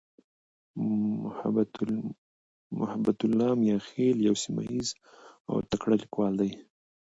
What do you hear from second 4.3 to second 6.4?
سیمهییز او تکړه لیکوال